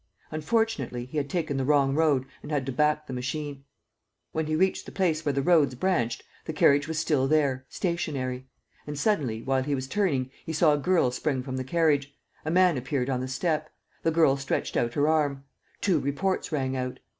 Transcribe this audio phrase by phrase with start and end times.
[0.31, 3.65] Unfortunately, he had taken the wrong road and had to back the machine.
[4.31, 8.47] When he reached the place where the roads branched, the carriage was still there, stationary.
[8.87, 12.17] And, suddenly, while he was turning, he saw a girl spring from the carriage.
[12.45, 13.69] A man appeared on the step.
[14.01, 15.43] The girl stretched out her arm.
[15.81, 16.97] Two reports rang out.